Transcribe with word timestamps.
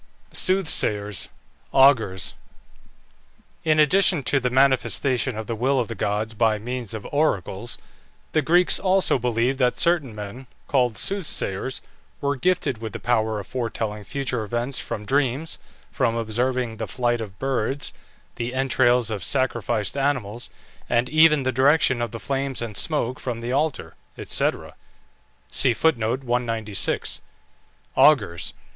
SOOTHSAYERS 0.33 1.29
(AUGURS). 1.75 2.33
In 3.63 3.77
addition 3.79 4.23
to 4.23 4.39
the 4.39 4.49
manifestation 4.49 5.37
of 5.37 5.45
the 5.45 5.55
will 5.55 5.79
of 5.79 5.89
the 5.89 5.93
gods 5.93 6.33
by 6.33 6.57
means 6.57 6.95
of 6.95 7.05
oracles, 7.11 7.77
the 8.31 8.41
Greeks 8.41 8.79
also 8.79 9.19
believed 9.19 9.59
that 9.59 9.77
certain 9.77 10.15
men, 10.15 10.47
called 10.67 10.97
soothsayers, 10.97 11.81
were 12.19 12.35
gifted 12.35 12.79
with 12.79 12.93
the 12.93 12.99
power 12.99 13.39
of 13.39 13.45
foretelling 13.45 14.03
future 14.03 14.43
events 14.43 14.79
from 14.79 15.05
dreams, 15.05 15.59
from 15.91 16.15
observing 16.15 16.77
the 16.77 16.87
flight 16.87 17.21
of 17.21 17.37
birds, 17.37 17.93
the 18.37 18.55
entrails 18.55 19.11
of 19.11 19.23
sacrificed 19.23 19.95
animals, 19.95 20.49
and 20.89 21.09
even 21.09 21.43
the 21.43 21.51
direction 21.51 22.01
of 22.01 22.09
the 22.09 22.19
flames 22.19 22.59
and 22.59 22.75
smoke 22.75 23.19
from 23.19 23.39
the 23.39 23.51
altar, 23.53 23.93
&c. 24.17 25.75
AUGURS. 27.95 28.53